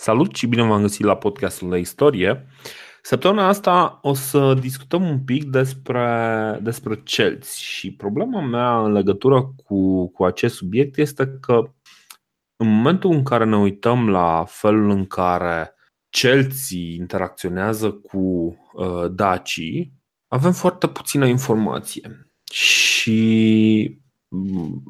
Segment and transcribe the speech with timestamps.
[0.00, 2.46] Salut și bine v-am găsit la podcastul de istorie.
[3.02, 9.54] Săptămâna asta o să discutăm un pic despre, despre celți și problema mea în legătură
[9.64, 11.72] cu, cu acest subiect este că
[12.56, 15.74] în momentul în care ne uităm la felul în care
[16.08, 18.18] celții interacționează cu
[18.72, 19.92] uh, dacii,
[20.28, 22.30] avem foarte puțină informație.
[22.52, 24.82] Și mm,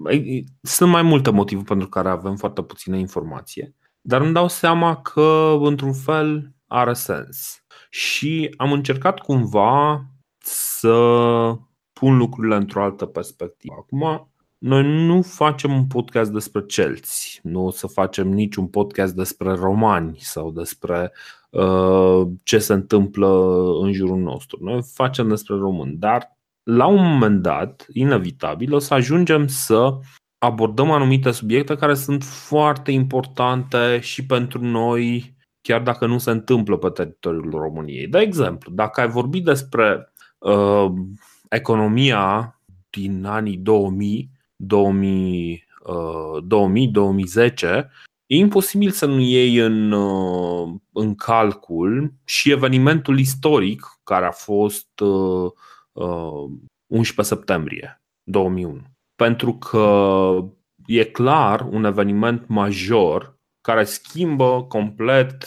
[0.62, 3.74] sunt mai multe motive pentru care avem foarte puțină informație.
[4.00, 7.64] Dar îmi dau seama că, într-un fel, are sens.
[7.90, 10.04] Și am încercat cumva
[10.38, 10.92] să
[11.92, 13.74] pun lucrurile într-o altă perspectivă.
[13.78, 19.54] Acum, noi nu facem un podcast despre celți, nu o să facem niciun podcast despre
[19.54, 21.12] romani sau despre
[21.50, 23.28] uh, ce se întâmplă
[23.82, 24.58] în jurul nostru.
[24.62, 29.98] Noi facem despre români, dar la un moment dat, inevitabil, o să ajungem să
[30.40, 36.76] abordăm anumite subiecte care sunt foarte importante și pentru noi, chiar dacă nu se întâmplă
[36.76, 38.06] pe teritoriul României.
[38.06, 40.86] De exemplu, dacă ai vorbit despre uh,
[41.48, 47.90] economia din anii 2000, 2000, uh, 2000 2010,
[48.26, 55.00] e imposibil să nu iei în, uh, în calcul și evenimentul istoric care a fost
[55.00, 55.50] uh,
[55.92, 56.50] uh,
[56.86, 58.80] 11 septembrie 2001
[59.20, 60.34] pentru că
[60.86, 65.44] e clar un eveniment major care schimbă complet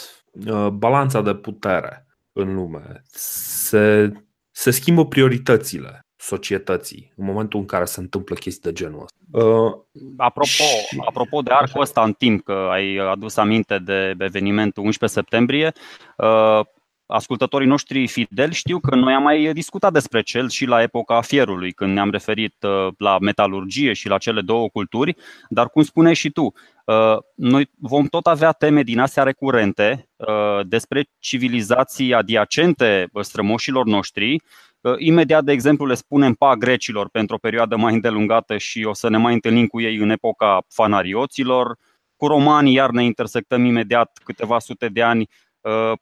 [0.47, 3.01] uh, balanța de putere în lume.
[3.11, 4.11] Se,
[4.51, 9.45] se schimbă prioritățile societății în momentul în care se întâmplă chestii de genul ăsta.
[9.45, 9.73] Uh,
[10.17, 10.63] apropo, și...
[11.07, 15.71] apropo de arcul ăsta în timp, că ai adus aminte de evenimentul 11 septembrie,
[16.17, 16.65] uh,
[17.13, 21.71] ascultătorii noștri fideli știu că noi am mai discutat despre cel și la epoca fierului,
[21.71, 25.15] când ne-am referit uh, la metalurgie și la cele două culturi,
[25.49, 26.43] dar cum spuneai și tu,
[26.85, 34.41] uh, noi vom tot avea teme din astea recurente uh, despre civilizații adiacente strămoșilor noștri.
[34.97, 39.09] Imediat, de exemplu, le spunem pa grecilor pentru o perioadă mai îndelungată și o să
[39.09, 41.77] ne mai întâlnim cu ei în epoca fanarioților.
[42.15, 45.42] Cu romanii iar ne intersectăm imediat câteva sute de ani Uh,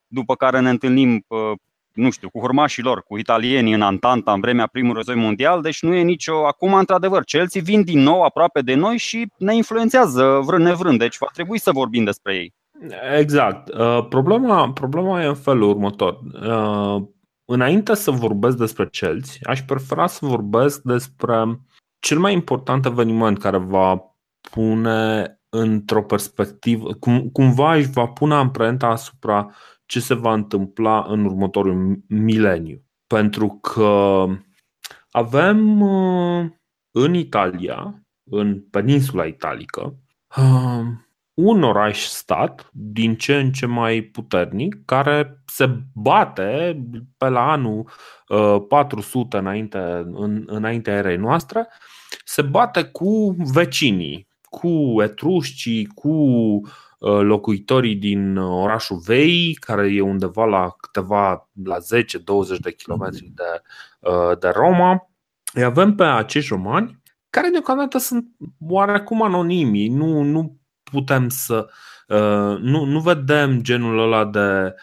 [0.08, 1.52] după care ne întâlnim uh,
[1.94, 5.82] nu știu, cu urmașii lor, cu italienii în Antanta în vremea primului război mondial, deci
[5.82, 6.46] nu e nicio.
[6.46, 11.18] Acum, într-adevăr, Chelsea vin din nou aproape de noi și ne influențează vrând nevrând, deci
[11.18, 12.54] va trebui să vorbim despre ei.
[13.18, 13.70] Exact.
[13.70, 16.20] Uh, problema, problema e în felul următor.
[17.46, 21.60] Înainte să vorbesc despre Chelsea, aș prefera să vorbesc despre
[22.00, 24.16] cel mai important eveniment care va
[24.52, 29.52] pune într-o perspectivă, cum, cumva își va pune amprenta asupra
[29.86, 32.84] ce se va întâmpla în următorul mileniu.
[33.08, 34.26] Pentru că
[35.12, 36.50] avem uh,
[36.92, 39.96] în Italia, în peninsula italică,
[40.38, 40.86] uh,
[41.34, 46.82] un oraș-stat din ce în ce mai puternic care se bate
[47.18, 47.90] pe la anul
[48.68, 51.68] 400 uh, înainte, în, înaintea erei noastre,
[52.24, 56.62] se bate cu vecinii, cu etruscii, cu uh,
[57.22, 63.62] locuitorii din uh, orașul Vei, care e undeva la câteva, la 10-20 de kilometri de,
[64.00, 65.10] uh, de Roma.
[65.54, 68.26] Îi avem pe acești romani care deocamdată sunt
[68.68, 71.70] oarecum anonimi, nu, nu putem să.
[72.60, 74.76] Nu, nu vedem genul ăla de,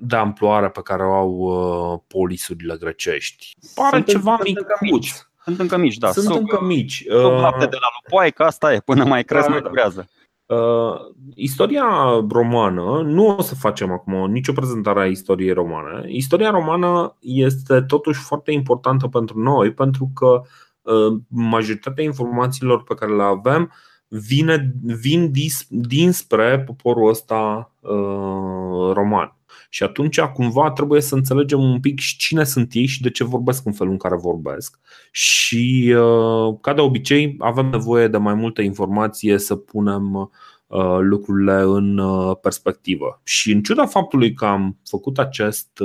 [0.00, 3.56] de amploare pe care o au polisurile grecești.
[3.74, 5.25] Pare sunt ceva mic.
[5.46, 5.56] Mic.
[5.56, 6.10] Sunt încă mici, da.
[6.10, 7.04] Sunt încă mici.
[7.08, 10.08] Sunt lapte de la lupoaie, că asta e, până mai cresc, da, mai durează.
[10.46, 10.94] Uh,
[11.34, 11.84] istoria
[12.30, 16.04] romană, nu o să facem acum nicio prezentare a istoriei romane.
[16.06, 20.42] Istoria romană este totuși foarte importantă pentru noi pentru că
[20.82, 23.72] uh, majoritatea informațiilor pe care le avem
[24.08, 29.35] vine, vin dis, dinspre poporul ăsta uh, roman.
[29.70, 33.24] Și atunci cumva trebuie să înțelegem un pic și cine sunt ei și de ce
[33.24, 34.78] vorbesc în felul în care vorbesc.
[35.10, 40.14] Și uh, ca de obicei avem nevoie de mai multă informație să punem
[40.66, 43.20] uh, lucrurile în uh, perspectivă.
[43.24, 45.80] Și în ciuda faptului că am făcut acest,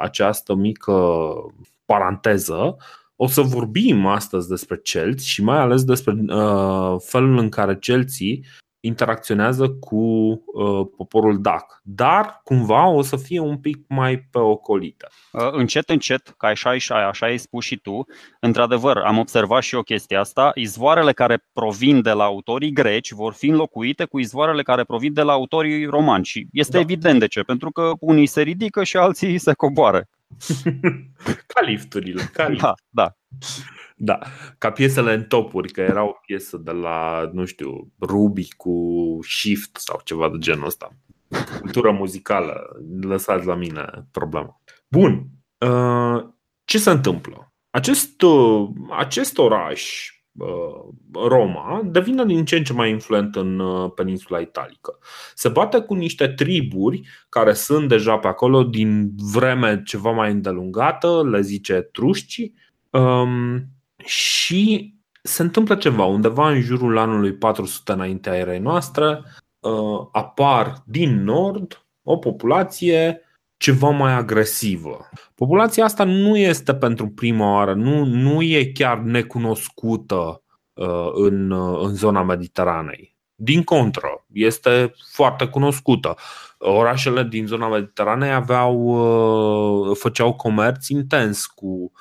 [0.00, 0.92] această mică
[1.84, 2.76] paranteză,
[3.20, 8.26] o să vorbim astăzi despre Chelsea și mai ales despre uh, felul în care Chelsea
[8.80, 15.08] interacționează cu uh, poporul DAC, dar cumva o să fie un pic mai pe ocolită.
[15.32, 18.06] Uh, încet, încet, ca așa, așa, așa ai spus și tu,
[18.40, 23.32] într-adevăr, am observat și eu chestia asta, izvoarele care provin de la autorii greci vor
[23.32, 26.78] fi înlocuite cu izvoarele care provin de la autorii romani și este da.
[26.78, 30.08] evident de ce, pentru că unii se ridică și alții se coboară.
[31.52, 32.22] ca lifturile.
[32.32, 33.16] Ca Da, da.
[34.00, 34.18] Da,
[34.58, 38.72] ca piesele în topuri, că era o piesă de la, nu știu, Ruby cu
[39.22, 40.90] Shift sau ceva de genul ăsta.
[41.60, 44.60] Cultură muzicală, lăsați la mine problema.
[44.88, 45.26] Bun,
[45.58, 46.24] uh,
[46.64, 47.52] ce se întâmplă?
[47.70, 50.17] Acest, uh, acest oraș, uh,
[51.12, 53.62] Roma, devine din ce în ce mai influent în
[53.94, 54.98] peninsula italică.
[55.34, 61.28] Se bate cu niște triburi care sunt deja pe acolo din vreme ceva mai îndelungată,
[61.30, 62.52] le zice trușci,
[62.90, 63.64] um,
[64.04, 69.22] și se întâmplă ceva undeva în jurul anului 400 înaintea erei noastre,
[70.12, 73.22] apar din nord o populație
[73.58, 75.08] ceva mai agresivă.
[75.34, 81.80] Populația asta nu este pentru prima oară, nu, nu e chiar necunoscută uh, în, uh,
[81.82, 83.16] în zona Mediteranei.
[83.34, 86.16] Din contră, este foarte cunoscută.
[86.58, 88.76] Orașele din zona Mediteranei aveau,
[89.90, 91.92] uh, făceau comerț intens cu,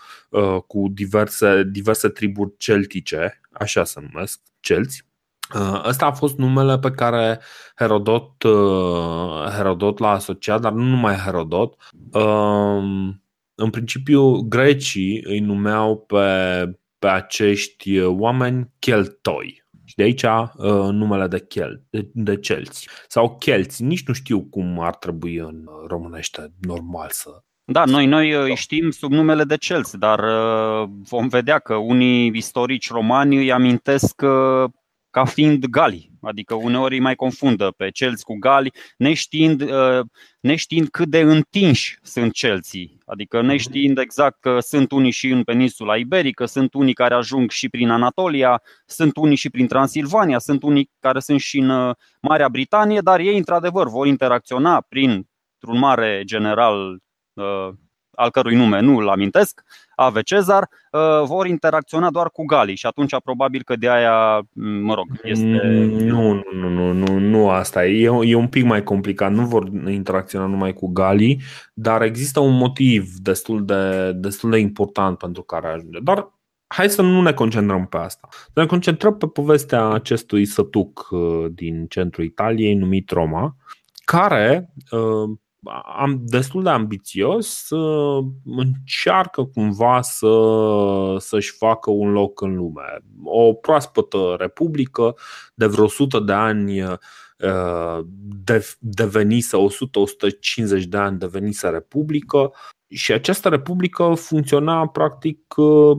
[0.68, 5.06] cu diverse, diverse triburi celtice, așa se numesc, celți, Uh,
[5.83, 7.39] ăsta a fost numele pe care
[7.75, 11.75] Herodot, uh, Herodot l-a asociat, dar nu numai Herodot.
[12.11, 13.23] Um,
[13.55, 16.25] în principiu, grecii îi numeau pe,
[16.99, 19.65] pe acești oameni cheltoi.
[19.83, 22.89] Și de aici uh, numele de, chel, de, de celți.
[23.07, 27.29] Sau chelți, nici nu știu cum ar trebui în românește normal să
[27.71, 30.19] da, noi, noi îi știm sub numele de Celți, dar
[30.85, 34.21] vom vedea că unii istorici romani îi amintesc
[35.18, 36.12] ca fiind gali.
[36.22, 40.06] Adică uneori îi mai confundă pe celți cu gali, neștiind, uh,
[40.40, 42.98] neștiind cât de întinși sunt celții.
[43.06, 47.69] Adică neștiind exact că sunt unii și în peninsula iberică, sunt unii care ajung și
[47.69, 52.50] prin Anatolia, sunt unii și prin Transilvania, sunt unii care sunt și în uh, Marea
[52.50, 57.02] Britanie, dar ei într-adevăr vor interacționa printr-un mare general
[57.34, 57.69] uh,
[58.18, 59.64] al cărui nume nu îl amintesc,
[59.96, 64.48] Ave Cezar, uh, vor interacționa doar cu Galii și atunci probabil că de aia,
[64.81, 65.46] mă rog, este...
[65.46, 68.10] Nu, nu, nu, nu, nu, nu asta e.
[68.24, 69.31] E un pic mai complicat.
[69.31, 71.42] Nu vor interacționa numai cu Galii,
[71.74, 76.00] dar există un motiv destul de, destul de important pentru care ajunge.
[76.04, 76.31] Dar
[76.68, 78.28] hai să nu ne concentrăm pe asta.
[78.31, 83.56] Să ne concentrăm pe povestea acestui sătuc uh, din centrul Italiei numit Roma,
[84.06, 85.38] care uh,
[85.98, 87.68] am destul de ambițios,
[88.46, 90.30] încearcă cumva să,
[91.18, 93.00] să-și facă un loc în lume.
[93.24, 95.16] O proaspătă republică
[95.54, 98.00] de vreo 100 de ani uh,
[98.44, 99.58] de, devenise
[100.78, 102.52] 100-150 de ani devenise republică
[102.90, 105.98] și această republică funcționa practic uh,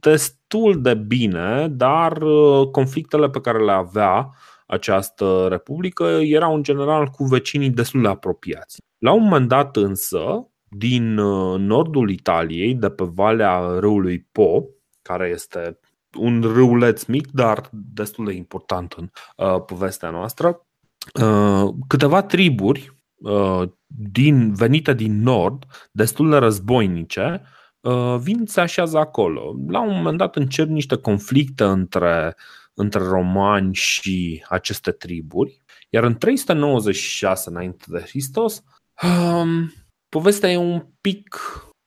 [0.00, 4.30] destul de bine, dar uh, conflictele pe care le avea
[4.66, 8.82] această republică erau în general cu vecinii destul de apropiați.
[9.04, 14.62] La un moment dat însă, din uh, nordul Italiei, de pe valea râului Po,
[15.02, 15.78] care este
[16.18, 20.66] un râuleț mic, dar destul de important în uh, povestea noastră,
[21.22, 27.42] uh, câteva triburi uh, din, venite din nord, destul de războinice,
[27.80, 29.54] uh, vin se așează acolo.
[29.68, 32.36] La un moment dat încep niște conflicte între,
[32.74, 38.62] între romani și aceste triburi, iar în 396 înainte de Hristos,
[39.02, 39.72] Um,
[40.08, 41.40] povestea e un pic,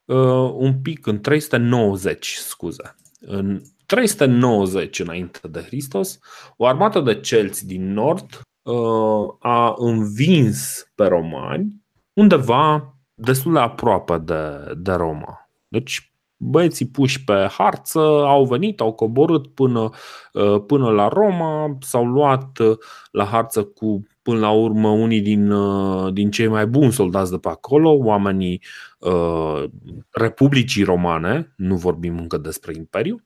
[0.06, 2.96] uh, un pic în 390, scuze.
[3.20, 6.20] În 390 înainte de Hristos,
[6.58, 14.18] o armată de celți din nord uh, a învins pe romani undeva destul de aproape
[14.18, 15.50] de, de Roma.
[15.68, 19.90] Deci băieții puși pe harță au venit, au coborât până,
[20.34, 22.78] uh, până la Roma, s-au luat uh,
[23.12, 27.38] la harță cu până la urmă unii din, uh, din cei mai buni soldați de
[27.38, 28.62] pe acolo, oamenii
[29.00, 29.64] uh,
[30.10, 33.24] Republicii Romane, nu vorbim încă despre Imperiu.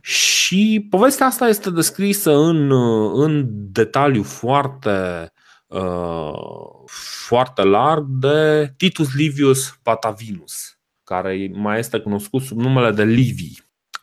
[0.00, 5.32] Și povestea asta este descrisă în, uh, în detaliu foarte,
[5.66, 6.32] uh,
[7.26, 13.58] foarte larg de Titus Livius Patavinus, care mai este cunoscut sub numele de Livii,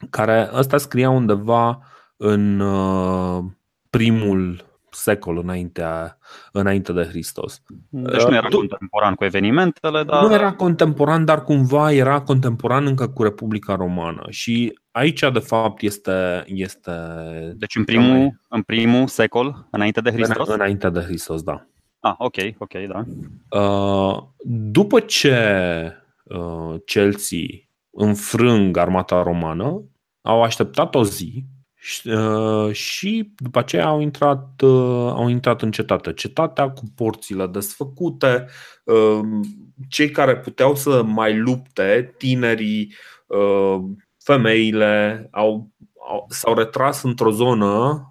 [0.10, 1.80] care ăsta scria undeva
[2.18, 3.44] în uh,
[3.90, 6.18] primul secol înaintea,
[6.52, 7.62] înainte de Hristos.
[7.90, 10.24] Deci nu era uh, contemporan cu evenimentele, dar...
[10.24, 14.26] Nu era contemporan, dar cumva era contemporan încă cu Republica Romană.
[14.30, 16.44] Și aici, de fapt, este...
[16.46, 16.92] este
[17.56, 20.48] deci în primul, în primul secol, înainte de Hristos?
[20.48, 21.66] Înainte de Hristos, da.
[22.00, 23.04] Ah, ok, ok, da.
[23.60, 24.24] Uh,
[24.72, 25.38] după ce
[26.24, 27.48] uh, Chelsea
[27.92, 29.84] înfrâng armata romană,
[30.22, 31.46] au așteptat o zi
[32.72, 34.62] și după aceea au intrat,
[35.10, 36.14] au intrat în cetate.
[36.14, 38.46] Cetatea cu porțile desfăcute,
[39.90, 42.94] cei care puteau să mai lupte, tinerii,
[44.18, 45.70] femeile, au,
[46.10, 48.04] au, s-au retras într-o zonă,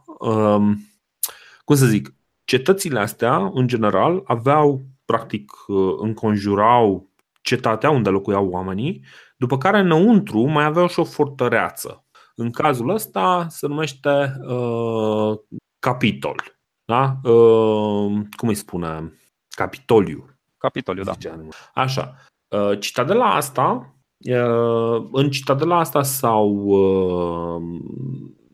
[1.64, 5.52] cum să zic, cetățile astea, în general, aveau, practic,
[5.98, 7.10] înconjurau
[7.42, 9.04] cetatea unde locuiau oamenii,
[9.36, 12.04] după care înăuntru mai aveau și o fortăreață.
[12.40, 15.38] În cazul ăsta se numește uh,
[15.78, 16.58] capitol.
[16.84, 17.16] Da?
[17.30, 19.12] Uh, cum îi spune?
[19.48, 20.28] Capitoliu.
[20.58, 21.12] Capitoliu, da.
[21.74, 22.14] Așa.
[22.48, 27.80] Uh, citadela asta, uh, în citadela asta s-au, uh,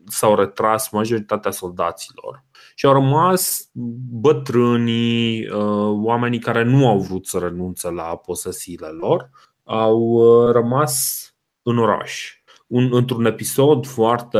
[0.05, 2.43] s-au retras majoritatea soldaților
[2.75, 3.69] și au rămas
[4.11, 9.29] bătrânii, uh, oamenii care nu au vrut să renunțe la posesiile lor,
[9.63, 11.25] au uh, rămas
[11.61, 12.39] în oraș.
[12.67, 14.39] Un, într-un episod foarte,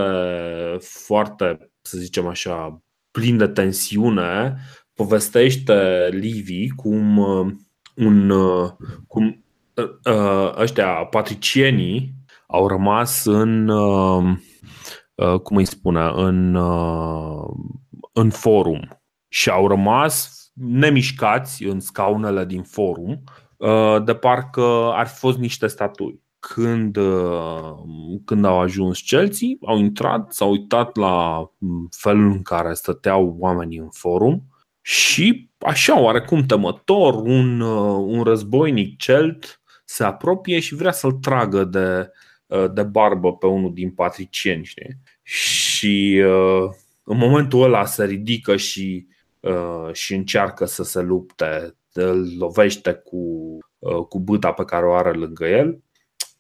[0.80, 4.56] foarte, să zicem așa, plin de tensiune,
[4.94, 7.52] povestește Livi cum uh,
[7.96, 8.32] un,
[9.08, 9.46] cum
[10.56, 12.14] ăștia patricienii
[12.48, 13.68] au rămas în
[15.44, 16.56] cum îi spune, în
[18.18, 23.24] în forum și au rămas nemișcați în scaunele din forum,
[23.58, 26.24] uh, de parcă ar fi fost niște statui.
[26.54, 27.74] Când, uh,
[28.26, 31.50] când au ajuns Chelsea, au intrat, s-au uitat la
[31.90, 34.44] felul în care stăteau oamenii în forum
[34.82, 41.64] și, așa, oarecum temător, un, uh, un războinic celt se apropie și vrea să-l tragă
[41.64, 42.12] de,
[42.74, 44.64] de barbă pe unul din patricieni.
[44.64, 44.98] Știi?
[45.24, 46.70] Și uh,
[47.04, 49.08] în momentul ăla se ridică și,
[49.40, 53.18] uh, și încearcă să se lupte, îl lovește cu,
[53.80, 55.84] uh, cu bâta pe care o are lângă el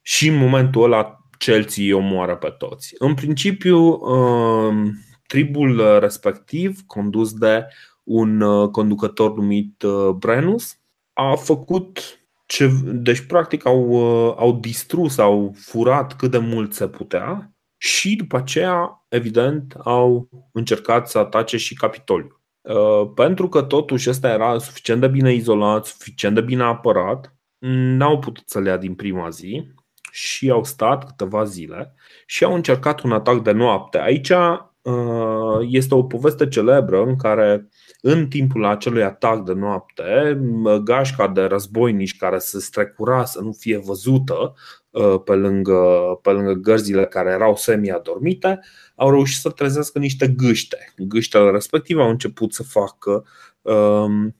[0.05, 2.95] și în momentul ăla Chelsea îi omoară pe toți.
[2.97, 4.89] În principiu, uh,
[5.27, 7.65] tribul respectiv, condus de
[8.03, 10.77] un uh, conducător numit uh, Brenus,
[11.13, 16.87] a făcut ce, deci practic au, uh, au distrus, au furat cât de mult se
[16.87, 22.41] putea și după aceea, evident, au încercat să atace și Capitoliul.
[22.61, 27.35] Uh, pentru că totuși ăsta era suficient de bine izolat, suficient de bine apărat,
[27.67, 29.73] n-au putut să le ia din prima zi
[30.15, 31.93] și au stat câteva zile
[32.25, 33.99] și au încercat un atac de noapte.
[33.99, 37.69] Aici uh, este o poveste celebră în care
[38.01, 40.39] în timpul acelui atac de noapte,
[40.83, 44.53] gașca de războinici care se strecura să nu fie văzută
[44.95, 45.75] Uh, pe lângă,
[46.21, 48.59] pe lângă gărzile care erau semi-adormite,
[48.95, 50.93] au reușit să trezească niște gâște.
[50.97, 53.25] Gâștele respective au început să facă
[53.61, 54.35] um,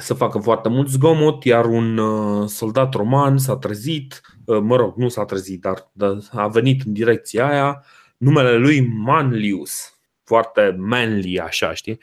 [0.00, 4.96] să facă foarte mult zgomot, iar un uh, soldat roman s-a trezit, uh, mă rog,
[4.96, 7.84] nu s-a trezit, dar a venit în direcția aia,
[8.16, 11.98] numele lui Manlius, foarte manly așa, știi?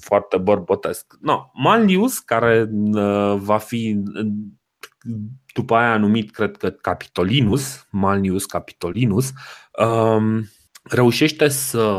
[0.00, 1.16] Foarte bărbătesc.
[1.20, 2.70] No, Manlius, care
[3.36, 4.02] va fi
[5.54, 9.32] după aia a numit, cred că Capitolinus, Malnius Capitolinus,
[9.86, 10.44] um,
[10.82, 11.96] reușește să,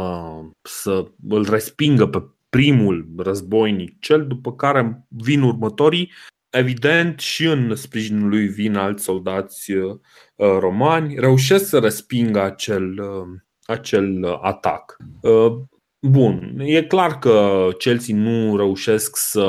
[0.62, 2.24] să îl respingă pe
[2.54, 6.12] primul războinic, cel după care vin următorii.
[6.50, 9.98] Evident, și în sprijinul lui vin alți soldați uh,
[10.36, 14.98] romani, reușesc să respingă acel, uh, acel atac.
[15.22, 15.54] Uh,
[16.00, 19.46] bun, e clar că Chelsea nu reușesc să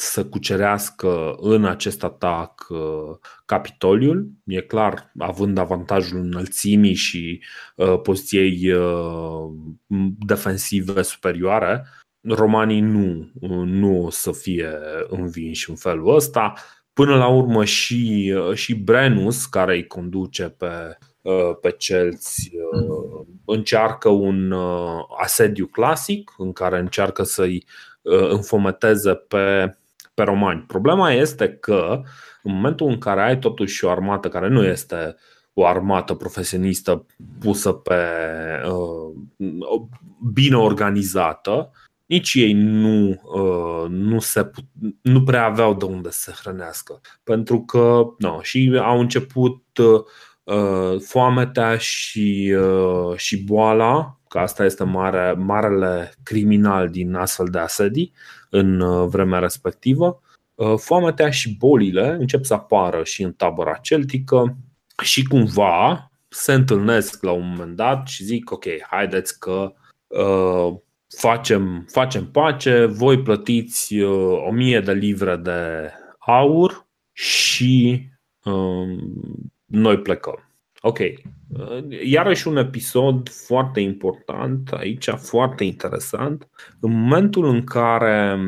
[0.00, 7.42] să cucerească în acest atac uh, Capitoliul, e clar, având avantajul înălțimii și
[7.76, 9.50] uh, poziției uh,
[10.18, 11.86] defensive superioare,
[12.20, 13.30] romanii nu,
[13.64, 14.68] nu o să fie
[15.08, 16.52] învinși în felul ăsta.
[16.92, 20.98] Până la urmă și, și Brenus, care îi conduce pe,
[21.60, 22.50] pe celți,
[23.44, 24.54] încearcă un
[25.22, 27.64] asediu clasic în care încearcă să-i
[28.02, 29.74] înfometeze pe
[30.20, 30.64] pe romani.
[30.66, 32.02] Problema este că
[32.42, 35.16] în momentul în care ai totuși o armată care nu este
[35.52, 37.06] o armată profesionistă
[37.38, 37.94] pusă pe
[38.68, 39.82] uh,
[40.32, 41.70] bine organizată,
[42.06, 44.50] nici ei nu, uh, nu, se,
[45.02, 47.00] nu prea aveau de unde să se hrănească.
[47.24, 49.62] Pentru că no, și au început
[50.44, 57.58] uh, foametea și, uh, și boala, că asta este mare, marele criminal din astfel de
[57.58, 58.12] asedii,
[58.50, 60.22] în uh, vremea respectivă.
[60.54, 64.56] Uh, foametea și bolile încep să apară și în tabăra celtică
[65.02, 69.72] și cumva se întâlnesc la un moment dat și zic ok, haideți că
[70.06, 70.76] uh,
[71.18, 78.02] facem, facem pace, voi plătiți uh, 1000 de livre de aur și
[78.44, 78.98] uh,
[79.64, 80.49] noi plecăm.
[80.80, 80.98] Ok.
[82.04, 86.48] Iarăși un episod foarte important aici, foarte interesant.
[86.80, 88.38] În momentul în care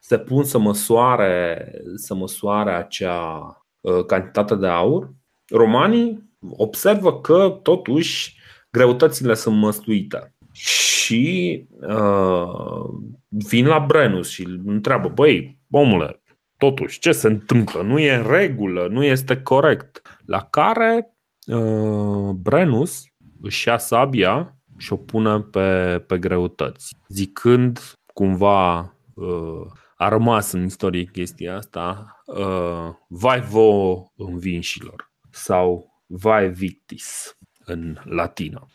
[0.00, 5.14] se pun să măsoare, să măsoare acea uh, cantitate de aur,
[5.48, 8.38] romanii observă că totuși
[8.70, 12.84] greutățile sunt măstuite și uh,
[13.28, 16.22] vin la Brenus și îl întreabă, băi, omule,
[16.56, 17.82] totuși, ce se întâmplă?
[17.82, 20.02] Nu e în regulă, nu este corect.
[20.24, 21.11] La care
[21.46, 23.02] uh, Brenus
[23.42, 28.78] își ia sabia și o pune pe, pe greutăți, zicând cumva
[29.14, 37.96] uh, a rămas în istorie chestia asta uh, vai vo învinșilor sau vai victis în
[38.04, 38.66] latină.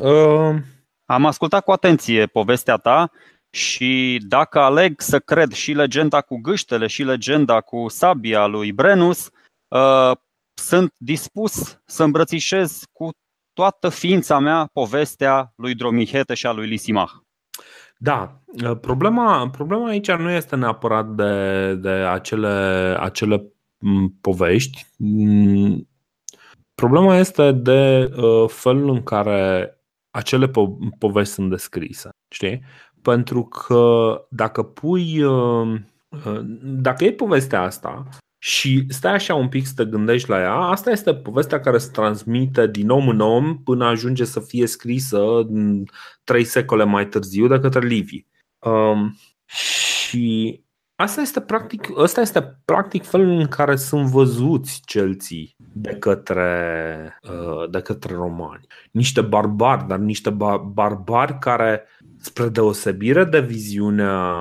[0.00, 0.56] Uh,
[1.04, 3.10] Am ascultat cu atenție povestea ta
[3.50, 9.30] și dacă aleg să cred și legenda cu gâștele și legenda cu sabia lui Brenus,
[9.68, 10.16] uh,
[10.60, 13.10] sunt dispus să îmbrățișez cu
[13.52, 17.12] toată ființa mea povestea lui Dromihete și a lui Lisimach.
[17.98, 18.40] Da,
[18.80, 22.48] problema, problema aici nu este neapărat de, de acele,
[23.00, 23.52] acele
[24.20, 24.86] povești.
[26.74, 29.70] Problema este de uh, felul în care
[30.10, 32.08] acele po- povești sunt descrise.
[32.34, 32.62] Știi?
[33.02, 35.22] Pentru că dacă pui.
[35.22, 38.08] Uh, uh, dacă e povestea asta
[38.38, 41.90] și stai așa un pic să te gândești la ea, asta este povestea care se
[41.90, 45.48] transmite din om în om până ajunge să fie scrisă
[46.24, 48.26] trei secole mai târziu de către Livii.
[48.58, 49.16] Um,
[49.46, 50.64] și
[50.94, 57.70] asta este practic, asta este practic felul în care sunt văzuți celții de către, uh,
[57.70, 58.66] de către romani.
[58.90, 60.30] Niște barbari, dar niște
[60.72, 61.82] barbari care
[62.18, 64.34] spre deosebire de viziunea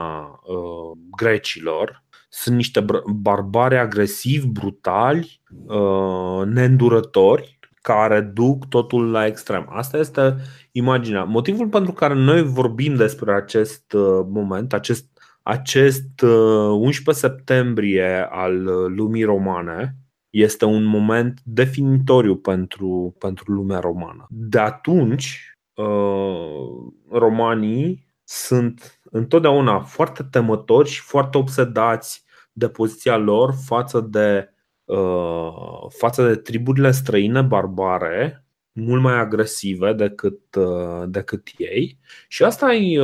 [0.44, 2.04] uh, grecilor,
[2.36, 9.68] sunt niște barbari agresivi, brutali, uh, neîndurători, care duc totul la extrem.
[9.70, 10.36] Asta este
[10.72, 11.24] imaginea.
[11.24, 15.06] Motivul pentru care noi vorbim despre acest uh, moment, acest,
[15.44, 19.96] acest uh, 11 septembrie al uh, lumii romane,
[20.30, 24.26] este un moment definitoriu pentru, pentru lumea romană.
[24.30, 32.25] De atunci, Uh, romanii sunt întotdeauna foarte temători și foarte obsedați
[32.58, 34.50] de poziția lor față de,
[34.84, 42.68] uh, față de triburile străine barbare, mult mai agresive decât, uh, decât ei și asta
[42.68, 42.96] îi,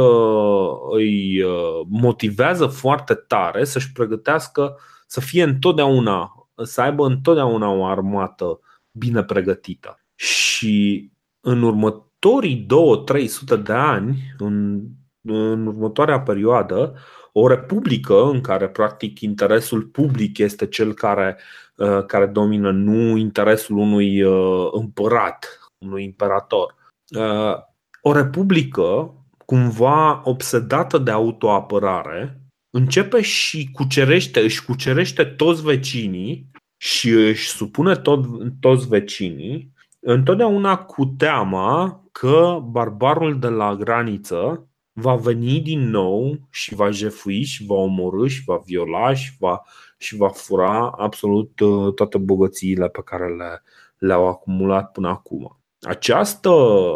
[0.92, 1.44] îi
[1.90, 6.32] motivează foarte tare să-și pregătească să fie întotdeauna,
[6.64, 8.60] să aibă întotdeauna o armată
[8.92, 10.00] bine pregătită.
[10.16, 11.10] Și
[11.40, 14.82] în următoarea următorii 2-300 de ani, în,
[15.22, 16.96] în următoarea perioadă,
[17.32, 21.38] o republică în care practic interesul public este cel care,
[21.76, 26.76] uh, care domină, nu interesul unui uh, împărat, unui imperator.
[27.18, 27.56] Uh,
[28.02, 29.16] o republică
[29.46, 38.26] cumva obsedată de autoapărare începe și cucerește, își cucerește toți vecinii și își supune tot,
[38.60, 46.76] toți vecinii întotdeauna cu teama că barbarul de la graniță va veni din nou și
[46.76, 49.62] va jefui și va omorâ și va viola și va,
[49.98, 53.64] și va fura absolut uh, toate bogățiile pe care le,
[53.98, 55.60] le-au acumulat până acum.
[55.82, 56.52] Această,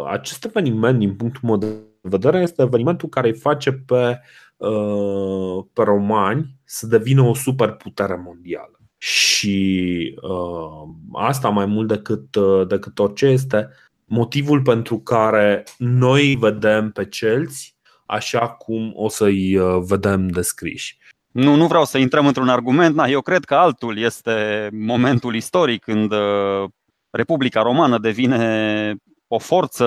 [0.06, 1.66] acest eveniment, din punctul meu de
[2.00, 4.20] vedere, este evenimentul care îi face pe,
[4.56, 8.80] uh, pe romani să devină o superputere mondială.
[8.98, 13.68] Și uh, asta mai mult decât, uh, decât orice este
[14.04, 17.75] motivul pentru care noi vedem pe celți
[18.06, 20.98] așa cum o să-i uh, vedem descriși.
[21.30, 25.82] Nu, nu vreau să intrăm într-un argument, na, eu cred că altul este momentul istoric
[25.82, 26.64] când uh,
[27.10, 28.94] Republica Romană devine
[29.28, 29.86] o forță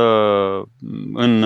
[1.13, 1.45] în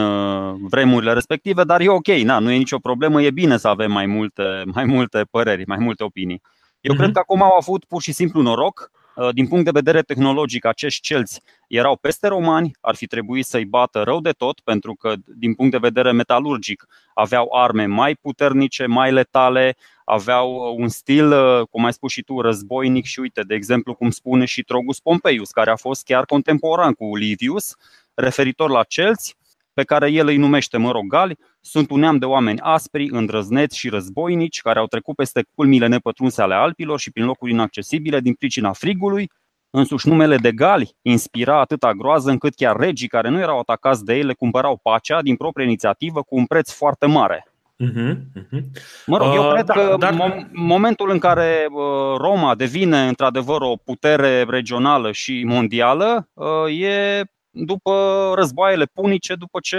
[0.69, 4.05] vremurile respective, dar e ok, na, nu e nicio problemă, e bine să avem mai
[4.05, 6.41] multe, mai multe păreri, mai multe opinii.
[6.81, 6.97] Eu uh-huh.
[6.97, 8.91] cred că acum au avut pur și simplu noroc.
[9.15, 13.65] Uh, din punct de vedere tehnologic, acești celți erau peste romani, ar fi trebuit să-i
[13.65, 18.85] bată rău de tot, pentru că, din punct de vedere metalurgic, aveau arme mai puternice,
[18.85, 23.55] mai letale, aveau un stil, uh, cum ai spus și tu, războinic și uite, de
[23.55, 27.75] exemplu, cum spune și Trogus Pompeius, care a fost chiar contemporan cu Livius,
[28.13, 29.37] referitor la celți,
[29.73, 34.61] pe care el îi numește mărogali, sunt un neam de oameni aspri, îndrăzneți și războinici,
[34.61, 39.29] care au trecut peste culmile nepătrunse ale Alpilor și prin locuri inaccesibile din pricina frigului.
[39.69, 44.15] Însuși numele de gali inspira atâta groază încât chiar regii care nu erau atacați de
[44.15, 47.47] ei le cumpărau pacea din proprie inițiativă cu un preț foarte mare.
[47.83, 48.63] Uh-huh, uh-huh.
[49.05, 50.13] Mă rog, eu uh, cred da, că dar...
[50.13, 57.23] mom- momentul în care uh, Roma devine într-adevăr o putere regională și mondială uh, e
[57.53, 59.77] după războaiele punice, după ce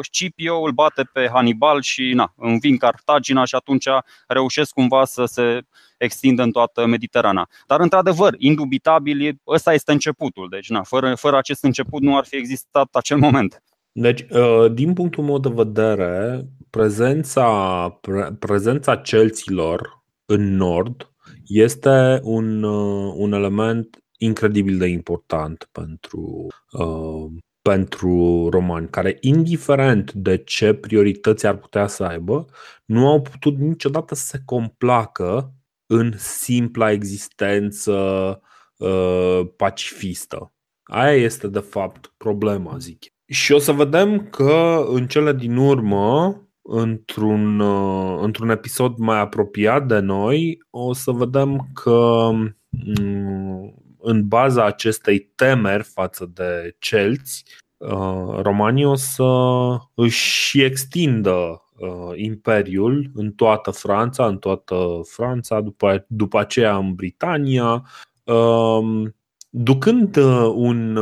[0.00, 3.86] Scipio îl bate pe Hannibal și na, învin Cartagina și atunci
[4.26, 5.60] reușesc cumva să se
[5.98, 7.48] extindă în toată Mediterana.
[7.66, 10.46] Dar, într-adevăr, indubitabil, ăsta este începutul.
[10.50, 13.62] Deci, na, fără, fără acest început nu ar fi existat acel moment.
[13.92, 21.08] Deci, uh, din punctul meu de vedere, prezența, pre, prezența celților în nord
[21.46, 27.30] este un, uh, un element incredibil de important pentru, uh,
[27.62, 32.44] pentru romani, care, indiferent de ce priorități ar putea să aibă,
[32.84, 35.54] nu au putut niciodată să se complacă
[35.86, 37.92] în simpla existență
[38.76, 40.52] uh, pacifistă.
[40.82, 43.04] Aia este, de fapt, problema, zic.
[43.26, 49.86] Și o să vedem că, în cele din urmă, într-un, uh, într-un episod mai apropiat
[49.86, 52.30] de noi, o să vedem că
[52.70, 57.44] mm, în baza acestei temeri față de celți,
[57.76, 59.24] uh, romanii o să
[59.94, 67.84] își extindă uh, imperiul în toată Franța, în toată Franța, după, după aceea în Britania,
[68.24, 69.14] um,
[69.50, 70.96] ducând uh, un,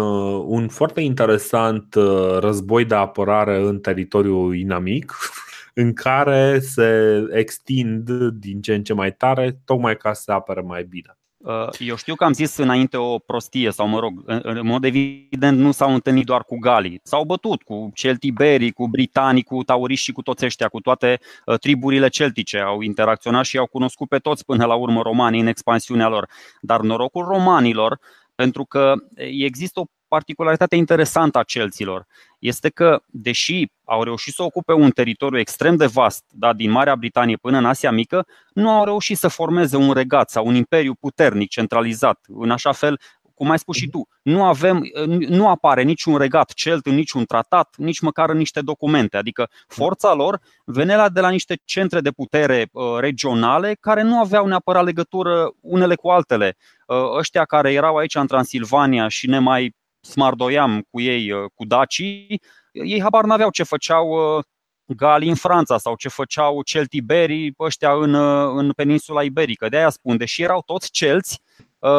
[0.45, 1.95] un foarte interesant
[2.39, 5.13] război de apărare în teritoriul inamic,
[5.75, 10.61] în care se extind din ce în ce mai tare, tocmai ca să se apere
[10.61, 11.17] mai bine.
[11.43, 15.59] Uh, eu știu că am zis înainte o prostie sau mă rog, în mod evident
[15.59, 17.01] nu s-au întâlnit doar cu galii.
[17.03, 21.59] S-au bătut cu celtiberii, cu britanii, cu tauriști și cu toți ăștia, cu toate uh,
[21.59, 22.59] triburile celtice.
[22.59, 26.29] Au interacționat și au cunoscut pe toți până la urmă romanii în expansiunea lor.
[26.61, 27.99] Dar norocul romanilor,
[28.35, 32.07] pentru că există o particularitate interesantă a celților
[32.43, 36.97] este că, deși au reușit să ocupe un teritoriu extrem de vast, da, din Marea
[36.97, 40.95] Britanie până în Asia Mică, nu au reușit să formeze un regat sau un imperiu
[40.95, 43.01] puternic, centralizat, în așa fel
[43.35, 44.83] cum ai spus și tu, nu, avem,
[45.29, 49.17] nu apare niciun regat celt în niciun tratat, nici măcar în niște documente.
[49.17, 54.47] Adică forța lor venea de la niște centre de putere uh, regionale care nu aveau
[54.47, 56.57] neapărat legătură unele cu altele.
[56.87, 61.65] Uh, ăștia care erau aici în Transilvania și ne mai smardoiam cu ei, uh, cu
[61.65, 62.41] dacii,
[62.73, 64.45] ei habar n-aveau ce făceau uh,
[64.85, 69.69] Gali în Franța sau ce făceau celtiberii ăștia în, uh, în peninsula iberică.
[69.69, 71.41] De aia spun, deși erau toți celți,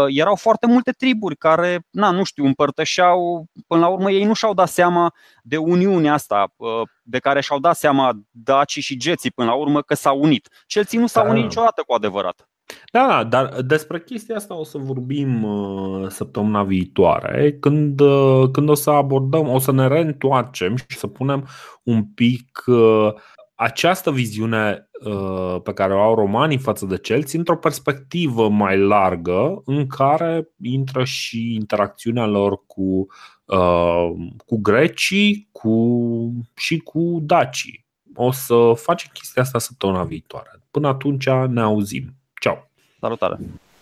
[0.07, 4.53] erau foarte multe triburi care, na, nu știu, împărtășeau, până la urmă ei nu și-au
[4.53, 6.53] dat seama de uniunea asta,
[7.01, 10.49] de care și-au dat seama dacii și geții până la urmă că s-au unit.
[10.65, 11.29] Celții nu s-au da.
[11.29, 12.47] unit niciodată cu adevărat.
[12.91, 18.73] Da, dar despre chestia asta o să vorbim uh, săptămâna viitoare, când, uh, când o
[18.73, 21.47] să abordăm, o să ne reîntoarcem și să punem
[21.83, 23.13] un pic uh,
[23.55, 24.87] această viziune
[25.63, 31.03] pe care o au romanii față de celți într-o perspectivă mai largă în care intră
[31.03, 33.05] și interacțiunea lor cu,
[34.45, 35.75] cu grecii cu,
[36.55, 37.85] și cu dacii.
[38.15, 40.49] O să facem chestia asta săptămâna viitoare.
[40.71, 42.22] Până atunci ne auzim.
[43.03, 43.17] Ciao!
[43.17, 43.63] Salutare!